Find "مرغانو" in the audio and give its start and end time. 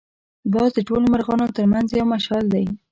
1.13-1.47